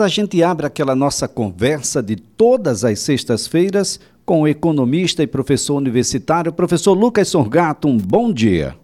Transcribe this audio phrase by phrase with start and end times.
[0.00, 5.76] A gente abre aquela nossa conversa de todas as sextas-feiras com o economista e professor
[5.76, 7.88] universitário, professor Lucas Sorgato.
[7.88, 8.74] Um bom dia.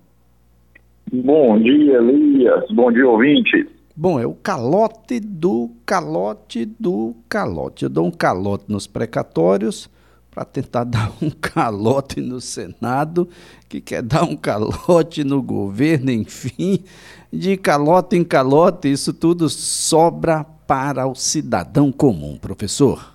[1.10, 2.70] Bom dia, Elias.
[2.70, 3.66] Bom dia, ouvinte.
[3.96, 7.84] Bom, é o calote do calote do calote.
[7.84, 9.88] Eu dou um calote nos precatórios
[10.30, 13.26] para tentar dar um calote no Senado,
[13.66, 16.80] que quer dar um calote no governo, enfim.
[17.32, 23.14] De calote em calote, isso tudo sobra para o cidadão comum, professor?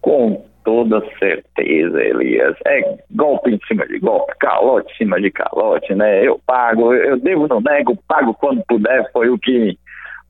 [0.00, 2.56] Com toda certeza, Elias.
[2.64, 6.24] É golpe em cima de golpe, calote em cima de calote, né?
[6.24, 9.76] Eu pago, eu devo, não nego, pago quando puder, foi o que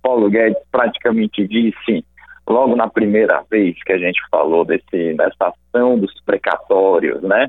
[0.03, 2.03] Paulo Guedes praticamente disse
[2.49, 7.49] logo na primeira vez que a gente falou desse, dessa ação dos precatórios, né?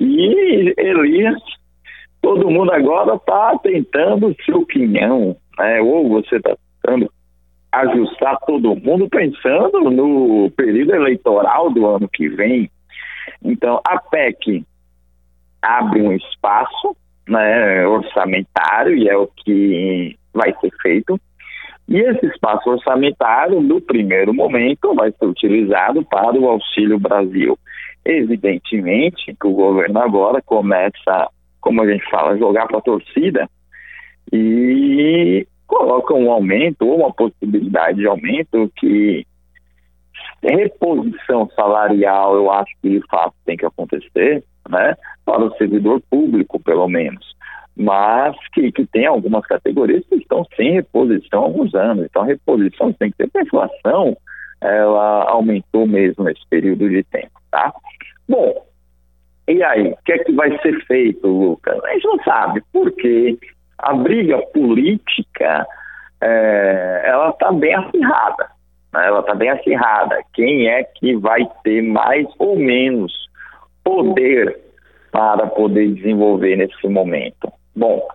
[0.00, 1.40] E Elias,
[2.20, 5.80] todo mundo agora está tentando seu quinhão, né?
[5.80, 7.08] Ou você está tentando
[7.80, 12.70] ajustar todo mundo pensando no período eleitoral do ano que vem.
[13.42, 14.64] Então, a PEC
[15.60, 16.96] abre um espaço
[17.28, 21.18] né, orçamentário e é o que vai ser feito.
[21.88, 27.58] E esse espaço orçamentário, no primeiro momento, vai ser utilizado para o Auxílio Brasil.
[28.04, 31.28] Evidentemente que o governo agora começa,
[31.60, 33.48] como a gente fala, jogar para a torcida
[34.32, 39.26] e coloca um aumento ou uma possibilidade de aumento que
[40.42, 46.60] reposição salarial eu acho que de fato tem que acontecer, né, para o servidor público
[46.60, 47.34] pelo menos,
[47.76, 52.26] mas que, que tem algumas categorias que estão sem reposição há alguns anos, então a
[52.26, 54.16] reposição tem que ter, a inflação
[54.60, 57.72] ela aumentou mesmo nesse período de tempo, tá?
[58.28, 58.64] Bom,
[59.46, 61.78] e aí, o que é que vai ser feito, Lucas?
[61.84, 63.38] A gente não sabe, porque
[63.78, 65.66] a briga política
[66.20, 68.48] é, ela está bem acirrada.
[68.92, 69.06] Né?
[69.06, 70.22] Ela está bem acirrada.
[70.32, 73.12] Quem é que vai ter mais ou menos
[73.82, 74.58] poder
[75.10, 77.52] para poder desenvolver nesse momento?
[77.76, 78.06] Bom,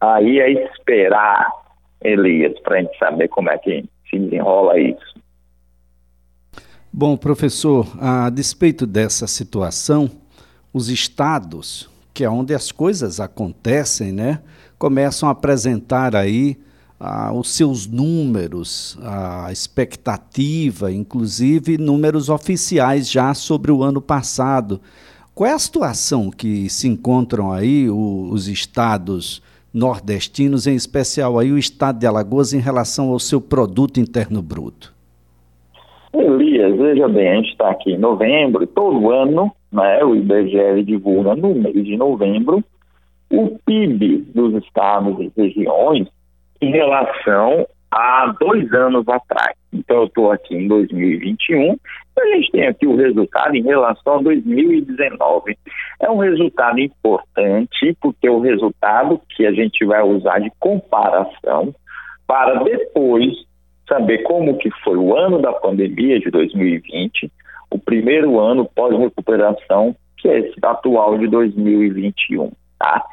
[0.00, 1.48] aí é esperar,
[2.02, 5.16] Elias, para a gente saber como é que se desenrola isso.
[6.92, 10.10] Bom, professor, a despeito dessa situação,
[10.72, 14.40] os estados, que é onde as coisas acontecem, né?
[14.78, 16.56] Começam a apresentar aí
[16.98, 24.80] ah, os seus números, a expectativa, inclusive números oficiais já sobre o ano passado.
[25.34, 29.42] Qual é a situação que se encontram aí o, os estados
[29.72, 34.94] nordestinos, em especial aí o estado de Alagoas, em relação ao seu produto interno bruto?
[36.14, 41.36] Elias, veja bem, a gente está aqui em novembro, todo ano, né, o IBGE divulga
[41.36, 42.64] no mês de novembro
[43.36, 46.08] o PIB dos estados e regiões
[46.60, 49.54] em relação a dois anos atrás.
[49.72, 51.76] Então, eu estou aqui em 2021,
[52.18, 55.56] a gente tem aqui o resultado em relação a 2019.
[56.00, 61.74] É um resultado importante, porque é o resultado que a gente vai usar de comparação
[62.26, 63.34] para depois
[63.86, 67.30] saber como que foi o ano da pandemia de 2020,
[67.70, 72.50] o primeiro ano pós-recuperação, que é esse atual de 2021.
[72.78, 73.04] Tá?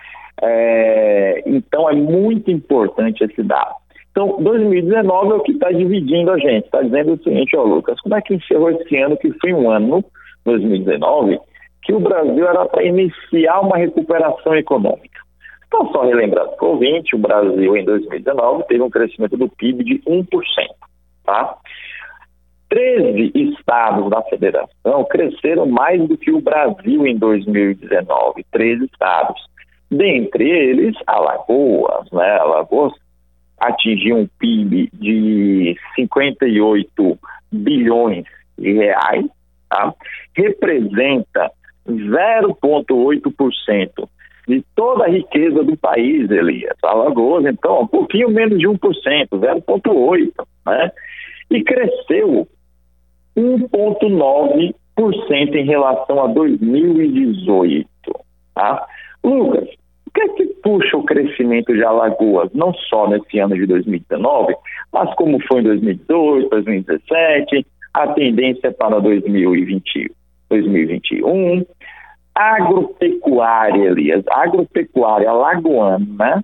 [0.42, 3.76] É, então é muito importante esse dado.
[4.12, 6.66] Então, 2019 é o que está dividindo a gente.
[6.66, 9.72] Está dizendo o seguinte, ó, Lucas, como é que encerrou esse ano, que foi um
[9.72, 10.06] ano,
[10.46, 11.40] 2019,
[11.82, 15.22] que o Brasil era para iniciar uma recuperação econômica.
[15.68, 19.84] Então, só relembrando para o ouvinte, o Brasil em 2019 teve um crescimento do PIB
[19.84, 20.28] de 1%.
[21.26, 21.58] Tá?
[22.70, 29.42] 13 estados da federação cresceram mais do que o Brasil em 2019, 13 estados.
[29.94, 32.40] Dentre eles, Alagoas, né?
[32.40, 32.94] Alagoas
[33.60, 37.20] atingiu um PIB de 58
[37.52, 38.26] bilhões
[38.58, 39.26] de reais,
[39.70, 39.94] tá?
[40.36, 41.52] representa
[41.88, 44.10] 0,8%
[44.48, 46.76] de toda a riqueza do país, Elias.
[46.84, 48.78] Alagoas, então, um pouquinho menos de 1%,
[49.32, 50.92] 0,8%, né?
[51.52, 52.48] E cresceu
[53.38, 57.88] 1,9% em relação a 2018,
[58.54, 58.86] tá?
[59.24, 59.70] Lucas,
[60.14, 64.56] que é que puxa o crescimento de Alagoas, não só nesse ano de 2019,
[64.92, 70.12] mas como foi em 2018, 2017, a tendência para 2020,
[70.50, 71.66] 2021.
[72.36, 76.44] Agropecuária, Elias, agropecuária alagoana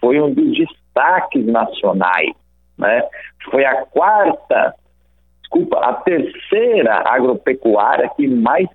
[0.00, 2.32] foi um dos destaques nacionais,
[2.78, 3.02] né?
[3.50, 4.74] Foi a quarta,
[5.40, 8.68] desculpa, a terceira agropecuária que mais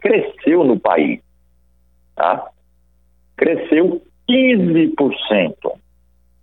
[0.00, 1.20] cresceu no país,
[2.14, 2.48] tá?
[3.38, 5.54] Cresceu 15%.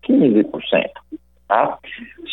[0.08, 0.90] 15%.
[1.48, 1.78] Tá?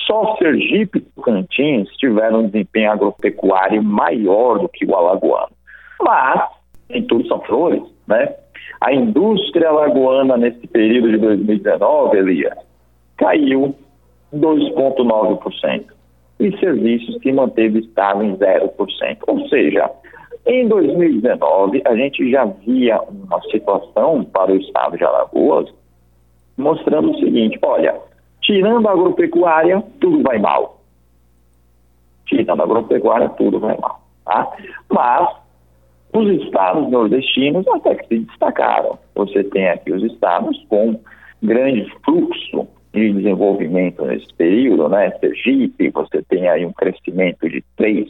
[0.06, 5.52] Só Sergipe e Tocantins tiveram um desempenho agropecuário maior do que o alagoano.
[6.00, 6.48] Mas,
[6.88, 8.34] em tudo são flores, né?
[8.80, 12.56] A indústria alagoana nesse período de 2019, Elia,
[13.16, 13.76] caiu
[14.34, 15.84] 2,9%.
[16.40, 19.18] E serviços se manteve estável em 0%.
[19.28, 19.88] Ou seja,
[20.44, 25.72] em 2019, a gente já via uma situação para o estado de Alagoas
[26.56, 27.94] mostrando o seguinte: olha,
[28.40, 30.80] tirando a agropecuária, tudo vai mal.
[32.26, 34.00] Tirando a agropecuária, tudo vai mal.
[34.24, 34.52] Tá?
[34.90, 35.28] Mas
[36.12, 38.98] os estados nordestinos até que se destacaram.
[39.14, 40.98] Você tem aqui os estados com
[41.42, 45.10] grande fluxo de desenvolvimento nesse período, né?
[45.18, 48.06] Sergipe, você tem aí um crescimento de 3%,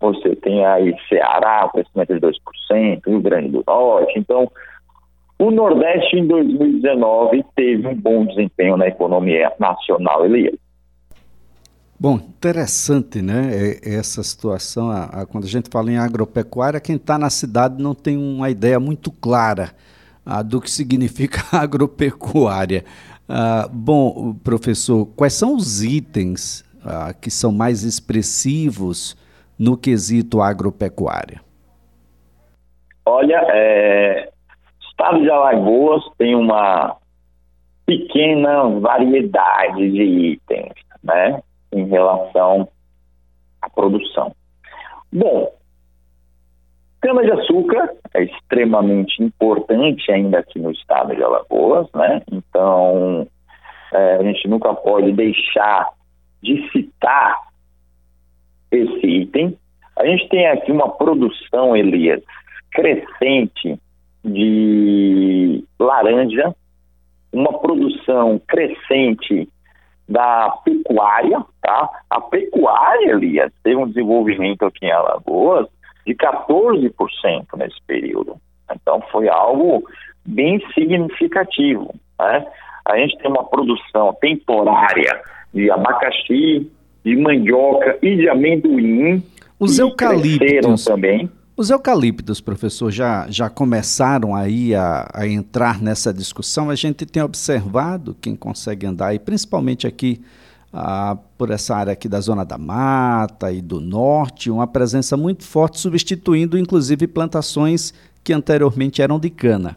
[0.00, 4.16] você tem aí Ceará, um crescimento de 2%, Rio Grande do Norte.
[4.16, 4.50] Então,
[5.38, 10.54] o Nordeste em 2019 teve um bom desempenho na economia nacional, Elias.
[11.98, 13.76] Bom, interessante, né?
[13.82, 17.94] Essa situação, a, a, quando a gente fala em agropecuária, quem está na cidade não
[17.94, 19.70] tem uma ideia muito clara
[20.24, 22.84] a, do que significa agropecuária.
[23.28, 29.16] Ah, bom, professor, quais são os itens ah, que são mais expressivos
[29.58, 31.40] no quesito agropecuária?
[33.04, 34.30] Olha, é,
[34.90, 36.96] estado de Alagoas tem uma
[37.84, 40.72] pequena variedade de itens,
[41.02, 41.42] né?
[41.72, 42.68] em relação
[43.60, 44.34] à produção.
[45.10, 45.52] Bom,
[47.02, 52.22] cana-de-açúcar é extremamente importante ainda aqui no estado de Alagoas, né?
[52.30, 53.26] Então,
[53.92, 55.90] é, a gente nunca pode deixar
[56.42, 57.36] de citar
[58.70, 59.58] esse item.
[59.98, 62.22] A gente tem aqui uma produção, Elias,
[62.70, 63.78] crescente
[64.24, 66.54] de laranja,
[67.32, 69.48] uma produção crescente
[70.08, 71.88] da pecuária, tá?
[72.08, 75.66] A pecuária, Elias, teve um desenvolvimento aqui em Alagoas
[76.06, 78.36] de 14% nesse período.
[78.70, 79.84] Então, foi algo
[80.24, 82.46] bem significativo, né?
[82.84, 85.20] A gente tem uma produção temporária
[85.54, 86.70] de abacaxi,
[87.04, 89.22] de mandioca e de amendoim.
[89.58, 91.30] Os eucaliptos também.
[91.56, 96.70] Os eucaliptos, professor, já, já começaram aí a, a, entrar nessa discussão.
[96.70, 100.20] A gente tem observado, quem consegue andar aí, principalmente aqui
[100.72, 105.44] ah, por essa área aqui da Zona da Mata e do Norte, uma presença muito
[105.44, 107.92] forte, substituindo inclusive plantações
[108.24, 109.76] que anteriormente eram de cana.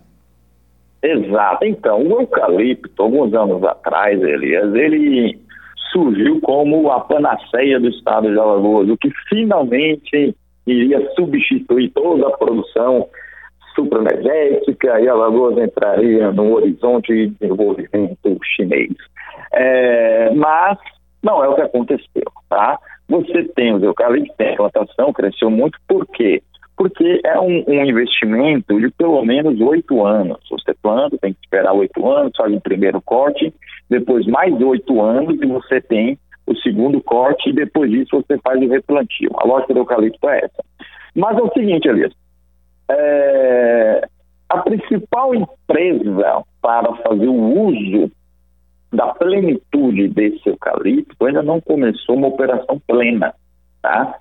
[1.01, 1.65] Exato.
[1.65, 5.38] Então, o eucalipto, alguns anos atrás, Elias, ele
[5.92, 12.38] surgiu como a panaceia do estado de Alagoas, o que finalmente iria substituir toda a
[12.38, 13.07] produção
[13.75, 18.95] supraenergética e Alagoas entraria no horizonte de desenvolvimento chinês.
[19.53, 20.77] É, mas
[21.24, 22.80] não é o que aconteceu, tá?
[23.09, 26.42] Você tem os eucaliptos, tem a plantação, cresceu muito, por quê?
[26.77, 30.39] Porque é um, um investimento de pelo menos oito anos.
[30.50, 33.53] Você planta, tem que esperar oito anos, faz o primeiro corte,
[33.89, 36.18] depois mais oito anos e você tem
[36.48, 39.31] o segundo corte e depois disso você faz o replantio.
[39.36, 40.63] A lógica do eucalipto é essa.
[41.15, 42.13] Mas é o seguinte, Elias,
[42.89, 44.07] é,
[44.50, 48.12] a principal empresa para fazer o uso
[48.95, 53.33] da plenitude desse eucalipto ainda não começou uma operação plena,
[53.81, 54.15] tá?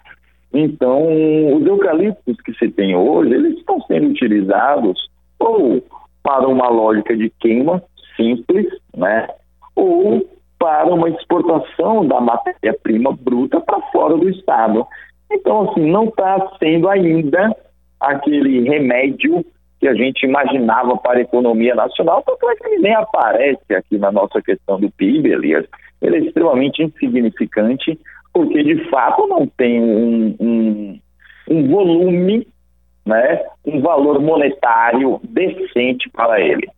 [0.52, 1.02] Então,
[1.56, 5.08] os eucaliptos que se tem hoje, eles estão sendo utilizados
[5.38, 5.82] ou
[6.22, 7.82] para uma lógica de queima
[8.16, 9.28] simples, né?
[9.74, 10.24] Ou
[10.58, 14.86] para uma exportação da matéria-prima bruta para fora do Estado.
[15.30, 17.54] Então, assim, não está sendo ainda
[18.00, 19.44] aquele remédio
[19.80, 23.98] que a gente imaginava para a economia nacional, tanto é que ele nem aparece aqui
[23.98, 25.66] na nossa questão do PIB, Elias.
[26.00, 27.98] Ele é extremamente insignificante,
[28.32, 31.00] porque de fato não tem um, um,
[31.50, 32.46] um volume,
[33.04, 36.68] né, um valor monetário decente para ele.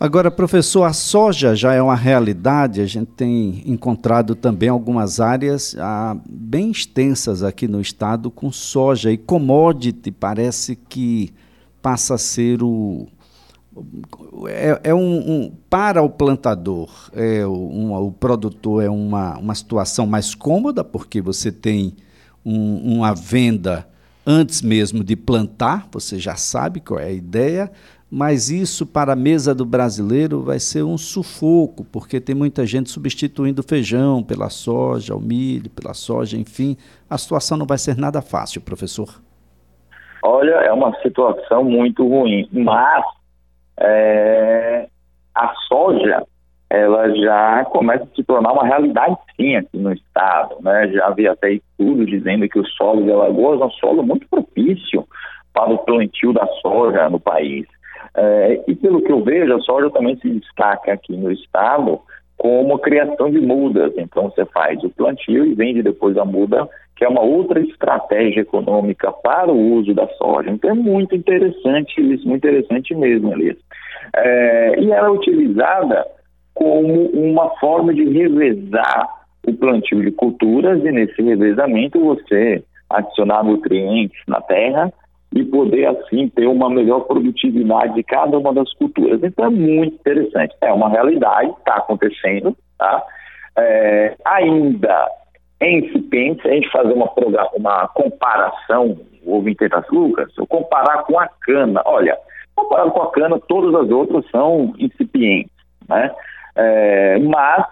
[0.00, 2.80] Agora, professor, a soja já é uma realidade.
[2.80, 9.10] A gente tem encontrado também algumas áreas ah, bem extensas aqui no estado com soja
[9.10, 11.34] e commodity parece que
[11.82, 13.08] passa a ser o
[14.48, 20.04] é, é um, um, para o plantador, é um, o produtor é uma, uma situação
[20.04, 21.94] mais cômoda porque você tem
[22.44, 23.88] um, uma venda
[24.26, 27.70] antes mesmo de plantar, você já sabe qual é a ideia
[28.10, 32.90] mas isso para a mesa do brasileiro vai ser um sufoco, porque tem muita gente
[32.90, 36.76] substituindo o feijão pela soja, o milho pela soja, enfim,
[37.08, 39.08] a situação não vai ser nada fácil, professor.
[40.22, 43.04] Olha, é uma situação muito ruim, mas
[43.78, 44.88] é,
[45.34, 46.26] a soja
[46.70, 50.88] ela já começa a se tornar uma realidade sim aqui no estado, né?
[50.88, 55.06] Já havia até estudos dizendo que o solo de Alagoas é um solo muito propício
[55.52, 57.66] para o plantio da soja no país.
[58.20, 62.00] É, e pelo que eu vejo, a soja também se destaca aqui no estado
[62.36, 63.92] como criação de mudas.
[63.96, 68.40] Então você faz o plantio e vende depois a muda, que é uma outra estratégia
[68.40, 70.50] econômica para o uso da soja.
[70.50, 73.56] Então é muito interessante isso, muito interessante mesmo, Elias.
[74.16, 76.04] É, e ela é utilizada
[76.54, 79.08] como uma forma de revezar
[79.46, 84.92] o plantio de culturas e nesse revezamento você adicionar nutrientes na terra
[85.34, 89.22] e poder assim ter uma melhor produtividade de cada uma das culturas.
[89.22, 90.54] Então é muito interessante.
[90.60, 93.02] É uma realidade, está acontecendo, tá?
[93.56, 95.08] É, ainda
[95.60, 97.10] em incipiente, a gente fazer uma,
[97.56, 102.16] uma comparação, houve das Lucas, eu comparar com a cana, olha,
[102.54, 105.50] comparado com a cana, todas as outras são incipientes,
[105.88, 106.12] né?
[106.54, 107.66] É, mas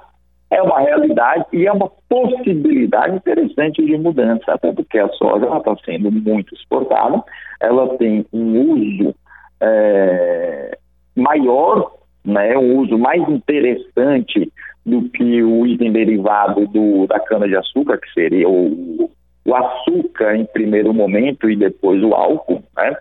[0.51, 5.77] é uma realidade e é uma possibilidade interessante de mudança, até porque a soja está
[5.85, 7.23] sendo muito exportada,
[7.61, 9.15] ela tem um uso
[9.61, 10.79] é,
[11.17, 11.93] maior,
[12.25, 14.53] né, um uso mais interessante
[14.85, 19.11] do que o item derivado do, da cana-de-açúcar, que seria o,
[19.45, 22.97] o açúcar em primeiro momento e depois o álcool, né?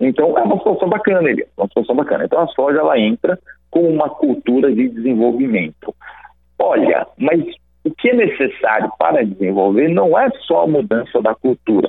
[0.00, 2.24] Então é uma situação bacana, ele, uma situação bacana.
[2.24, 3.38] Então a soja ela entra
[3.70, 5.94] com uma cultura de desenvolvimento.
[6.58, 7.40] Olha, mas
[7.84, 11.88] o que é necessário para desenvolver não é só a mudança da cultura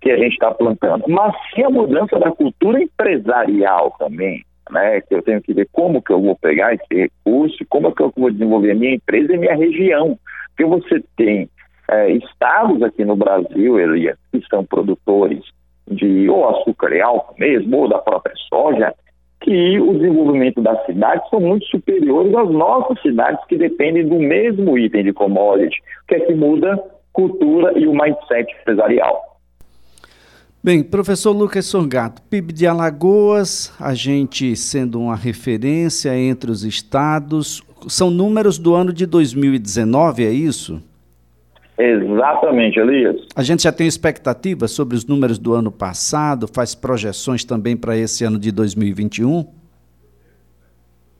[0.00, 5.00] que a gente está plantando, mas sim a mudança da cultura empresarial também, né?
[5.00, 8.02] Que eu tenho que ver como que eu vou pegar esse recurso, como é que
[8.02, 10.18] eu vou desenvolver a minha empresa e minha região.
[10.48, 11.48] Porque você tem
[11.88, 15.42] é, estados aqui no Brasil, Elias, que são produtores
[15.88, 18.94] de ou açúcar e álcool mesmo, ou da própria soja,
[19.44, 24.78] que o desenvolvimento das cidades são muito superiores às nossas cidades que dependem do mesmo
[24.78, 25.76] item de commodity,
[26.08, 26.82] que é que muda
[27.12, 29.38] cultura e o mindset empresarial.
[30.62, 37.62] Bem, professor Lucas Sorgato, PIB de Alagoas, a gente sendo uma referência entre os estados,
[37.86, 40.82] são números do ano de 2019, é isso?
[41.76, 43.16] Exatamente, Elias.
[43.34, 47.96] A gente já tem expectativa sobre os números do ano passado, faz projeções também para
[47.96, 49.44] esse ano de 2021?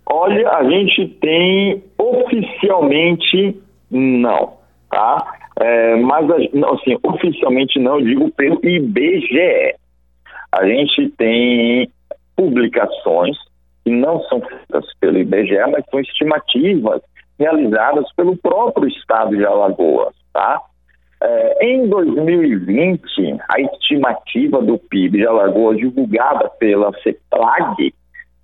[0.06, 4.54] Olha, a gente tem oficialmente não,
[4.90, 5.34] tá?
[5.60, 9.74] É, mas assim, oficialmente não, digo pelo IBGE.
[10.52, 11.88] A gente tem
[12.36, 13.36] publicações
[13.84, 17.02] que não são feitas pelo IBGE, mas são estimativas
[17.38, 20.14] realizadas pelo próprio estado de Alagoas.
[20.34, 20.60] Tá?
[21.22, 27.94] É, em 2020, a estimativa do PIB de Alagoas, divulgada pela CEPLAG,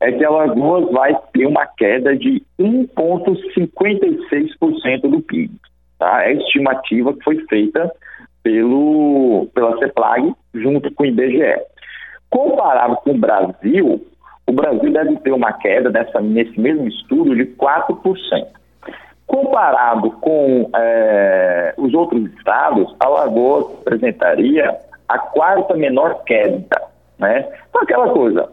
[0.00, 5.52] é que Alagoas vai ter uma queda de 1,56% do PIB.
[5.98, 6.22] Tá?
[6.22, 7.92] É a estimativa que foi feita
[8.42, 11.60] pelo, pela CEPLAG junto com o IBGE.
[12.30, 14.02] Comparado com o Brasil,
[14.46, 15.90] o Brasil deve ter uma queda
[16.22, 18.59] nesse mesmo estudo de 4%.
[19.30, 24.76] Comparado com é, os outros estados, Alagoas apresentaria
[25.08, 26.82] a quarta menor queda.
[27.16, 27.46] Né?
[27.68, 28.48] Então, aquela coisa,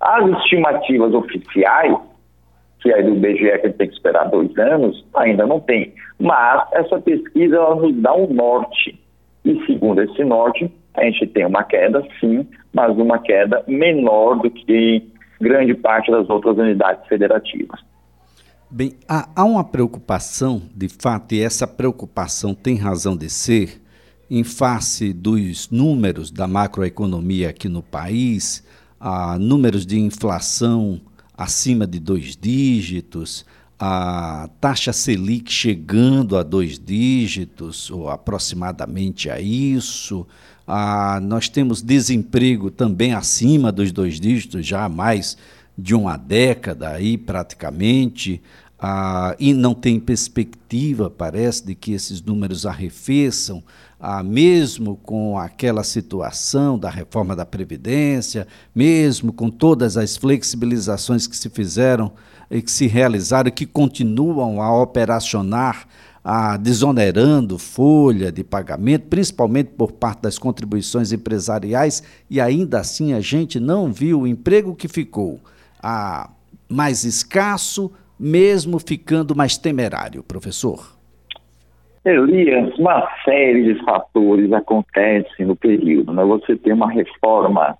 [0.00, 1.94] as estimativas oficiais,
[2.80, 5.92] que é do BGE que tem que esperar dois anos, ainda não tem.
[6.18, 8.98] Mas essa pesquisa ela nos dá um norte.
[9.44, 14.50] E segundo esse norte, a gente tem uma queda, sim, mas uma queda menor do
[14.50, 15.06] que
[15.42, 17.84] grande parte das outras unidades federativas.
[18.68, 23.80] Bem, há, há uma preocupação, de fato, e essa preocupação tem razão de ser,
[24.28, 28.64] em face dos números da macroeconomia aqui no país,
[28.98, 31.00] a números de inflação
[31.38, 33.46] acima de dois dígitos,
[33.78, 40.26] a taxa Selic chegando a dois dígitos, ou aproximadamente a isso.
[40.66, 45.36] A, nós temos desemprego também acima dos dois dígitos, já mais
[45.76, 48.40] de uma década aí praticamente,
[48.78, 53.62] ah, e não tem perspectiva, parece, de que esses números arrefeçam,
[53.98, 61.36] ah, mesmo com aquela situação da reforma da Previdência, mesmo com todas as flexibilizações que
[61.36, 62.12] se fizeram
[62.50, 65.86] e que se realizaram, que continuam a operacionar,
[66.22, 73.20] ah, desonerando folha de pagamento, principalmente por parte das contribuições empresariais, e ainda assim a
[73.20, 75.40] gente não viu o emprego que ficou
[75.88, 76.28] a
[76.68, 80.96] mais escasso, mesmo ficando mais temerário, professor?
[82.04, 86.12] Elias, uma série de fatores acontecem no período.
[86.12, 86.24] Né?
[86.24, 87.78] Você tem uma reforma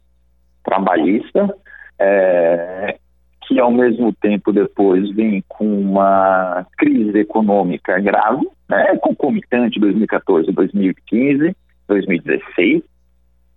[0.63, 1.53] trabalhista
[1.99, 2.97] é,
[3.43, 11.57] que ao mesmo tempo depois vem com uma crise econômica grave, né, concomitante 2014, 2015,
[11.89, 12.83] 2016,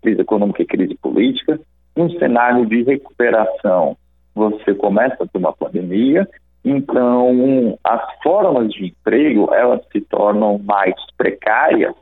[0.02, 1.60] crise econômica e crise política,
[1.96, 3.98] um cenário de recuperação.
[4.40, 6.26] Você começa por uma pandemia,
[6.64, 11.94] então as formas de emprego elas se tornam mais precárias.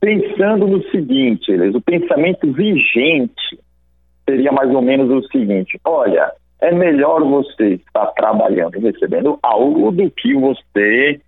[0.00, 3.58] Pensando no seguinte, o pensamento vigente
[4.24, 9.90] seria mais ou menos o seguinte: olha, é melhor você estar trabalhando e recebendo algo
[9.90, 11.20] do que você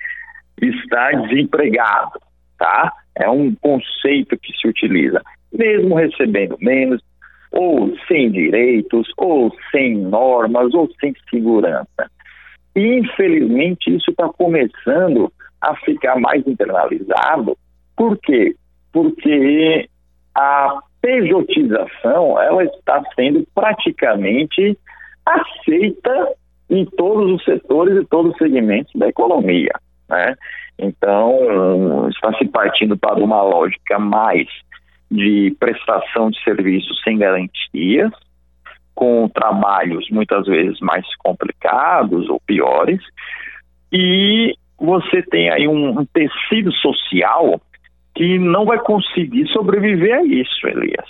[0.63, 2.21] estar desempregado,
[2.57, 2.93] tá?
[3.17, 5.21] É um conceito que se utiliza.
[5.53, 7.03] Mesmo recebendo menos,
[7.57, 12.11] ou sem direitos, ou sem normas, ou sem segurança.
[12.75, 17.57] E, infelizmente, isso está começando a ficar mais internalizado.
[17.97, 18.55] Por quê?
[18.93, 19.89] Porque
[20.35, 24.77] a pejotização ela está sendo praticamente
[25.25, 26.29] aceita
[26.69, 29.73] em todos os setores e todos os segmentos da economia.
[30.09, 30.35] Né?
[30.79, 34.49] Então, está se partindo para uma lógica mais
[35.11, 38.13] de prestação de serviços sem garantias,
[38.95, 43.01] com trabalhos muitas vezes mais complicados ou piores,
[43.93, 47.61] e você tem aí um, um tecido social
[48.15, 51.07] que não vai conseguir sobreviver a isso, Elias.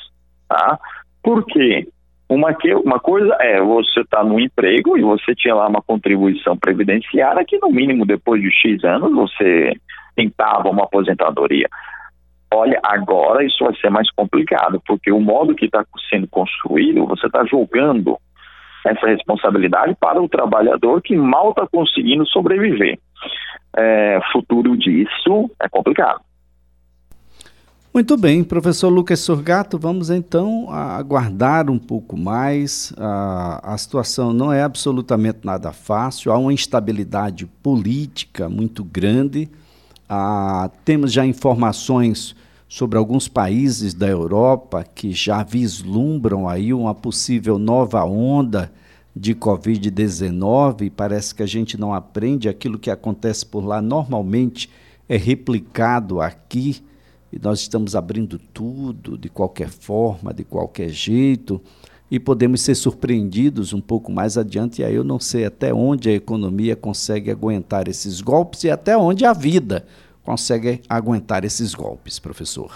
[0.49, 0.79] Tá?
[1.23, 1.87] Por quê?
[2.29, 5.83] Uma, que, uma coisa é você estar tá no emprego e você tinha lá uma
[5.83, 9.75] contribuição previdenciária que, no mínimo, depois de X anos, você
[10.17, 11.69] tentava uma aposentadoria.
[12.57, 17.27] Olha, agora isso vai ser mais complicado, porque o modo que está sendo construído, você
[17.27, 18.17] está jogando
[18.87, 22.97] essa responsabilidade para o trabalhador que mal está conseguindo sobreviver.
[23.77, 26.21] É, futuro disso é complicado.
[27.93, 32.95] Muito bem, professor Lucas Sorgato, vamos então aguardar um pouco mais.
[32.97, 39.51] A, a situação não é absolutamente nada fácil, há uma instabilidade política muito grande.
[40.09, 42.37] Ah, temos já informações
[42.75, 48.73] sobre alguns países da Europa que já vislumbram aí uma possível nova onda
[49.15, 50.91] de Covid-19.
[50.91, 54.69] Parece que a gente não aprende aquilo que acontece por lá normalmente
[55.09, 56.83] é replicado aqui
[57.33, 61.63] e nós estamos abrindo tudo de qualquer forma, de qualquer jeito,
[62.11, 64.83] e podemos ser surpreendidos um pouco mais adiante.
[64.83, 68.99] E aí eu não sei até onde a economia consegue aguentar esses golpes e até
[68.99, 69.87] onde a vida
[70.25, 72.73] consegue aguentar esses golpes, professor.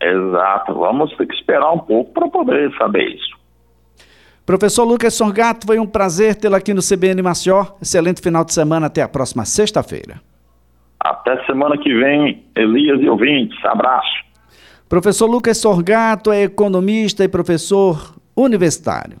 [0.00, 3.36] Exato, vamos ter que esperar um pouco para poder saber isso.
[4.44, 7.66] Professor Lucas Sorgato, foi um prazer tê-lo aqui no CBN Maceió.
[7.82, 10.20] Excelente final de semana, até a próxima sexta-feira.
[11.00, 13.58] Até semana que vem, Elias e ouvintes.
[13.64, 14.24] Abraço.
[14.88, 19.18] Professor Lucas Sorgato é economista e professor universitário.